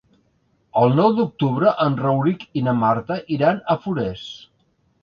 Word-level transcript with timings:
El 0.83 0.95
nou 0.99 1.13
d'octubre 1.19 1.75
en 1.85 1.99
Rauric 2.01 2.47
i 2.61 2.65
na 2.71 2.77
Marta 2.81 3.21
iran 3.39 3.63
a 3.77 3.79
Forès. 3.87 4.27